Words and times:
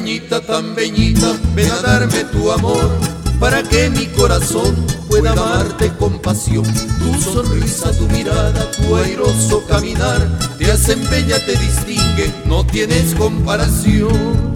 Tan 0.00 0.06
beñita, 0.06 0.40
tan 0.40 0.74
beñita, 0.74 1.36
ven 1.54 1.70
a 1.70 1.82
darme 1.82 2.24
tu 2.32 2.50
amor, 2.50 2.90
para 3.38 3.62
que 3.62 3.90
mi 3.90 4.06
corazón 4.06 4.74
pueda 5.10 5.32
amarte 5.32 5.92
con 5.98 6.18
pasión. 6.20 6.64
Tu 6.64 7.20
sonrisa, 7.20 7.92
tu 7.98 8.08
mirada, 8.08 8.70
tu 8.70 8.96
airoso 8.96 9.62
caminar, 9.66 10.26
te 10.56 10.72
hacen 10.72 11.06
bella, 11.10 11.44
te 11.44 11.52
distingue, 11.52 12.32
no 12.46 12.64
tienes 12.64 13.14
comparación. 13.14 14.54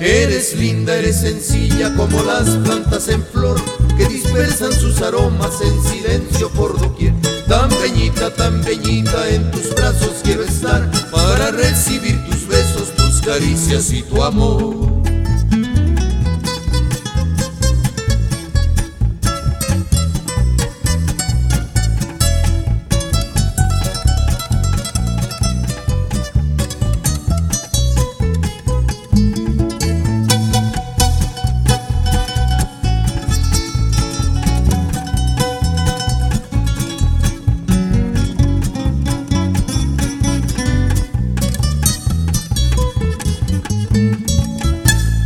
Eres 0.00 0.56
linda, 0.56 0.96
eres 0.96 1.20
sencilla 1.20 1.94
como 1.94 2.20
las 2.24 2.48
plantas 2.56 3.06
en 3.06 3.22
flor 3.22 3.62
que 3.96 4.06
dispersan 4.06 4.72
sus 4.72 5.00
aromas 5.00 5.60
en 5.60 5.80
silencio 5.84 6.48
por 6.50 6.76
doquier. 6.76 7.14
Tan 7.46 7.70
beñita, 7.80 8.34
tan 8.34 8.60
beñita, 8.64 9.28
en 9.28 9.48
tus 9.52 9.72
brazos 9.76 10.22
quiero 10.24 10.42
estar 10.42 10.90
para 11.12 11.52
recibir 11.52 12.20
tus 13.22 13.30
besos, 13.30 13.82
tus 13.82 13.86
caricias 13.86 13.92
y 13.92 14.02
tu 14.02 14.22
amor. 14.22 14.91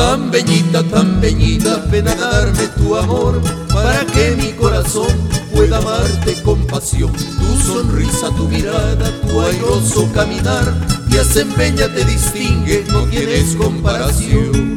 Tan 0.00 0.30
beñita, 0.30 0.82
tan 0.82 1.20
beñita, 1.20 1.76
ven 1.90 2.08
a 2.08 2.14
darme 2.14 2.66
tu 2.78 2.96
amor 2.96 3.38
para 3.68 4.02
que 4.06 4.34
mi 4.34 4.50
corazón 4.52 5.12
pueda 5.52 5.76
amarte 5.76 6.40
con 6.42 6.66
pasión. 6.66 7.12
Tu 7.12 7.50
sonrisa, 7.66 8.30
tu 8.34 8.48
mirada, 8.48 9.12
tu 9.20 9.38
airoso 9.42 10.10
caminar 10.14 10.64
te 11.10 11.20
hacen 11.20 11.54
bella, 11.54 11.92
te 11.92 12.02
distingue, 12.06 12.82
no 12.88 13.04
tienes 13.08 13.54
comparación. 13.56 14.74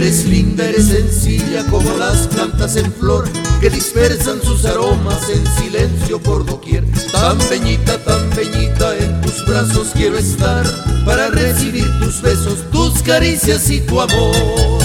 Eres 0.00 0.24
linda, 0.24 0.64
eres 0.64 0.86
sencilla 0.86 1.62
como 1.66 1.94
las 1.98 2.26
plantas 2.28 2.76
en 2.76 2.90
flor 2.90 3.28
que 3.60 3.68
dispersan 3.68 4.40
sus 4.40 4.64
aromas 4.64 5.28
en 5.28 5.46
silencio 5.62 6.18
por 6.18 6.46
doquier. 6.46 6.86
Tan 7.12 7.36
beñita, 7.50 8.02
tan 8.02 8.30
beñita, 8.30 8.96
en 8.96 9.20
tus 9.20 9.44
brazos 9.44 9.88
quiero 9.92 10.16
estar 10.16 10.64
para 11.04 11.28
recibir 11.28 11.84
tus 11.98 12.22
besos, 12.22 12.64
tus 12.72 13.02
caricias 13.02 13.68
y 13.68 13.82
tu 13.82 14.00
amor. 14.00 14.79